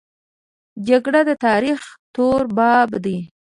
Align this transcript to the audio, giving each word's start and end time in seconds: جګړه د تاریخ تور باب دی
جګړه 0.87 1.21
د 1.29 1.31
تاریخ 1.45 1.79
تور 2.15 2.41
باب 2.57 2.89
دی 3.03 3.17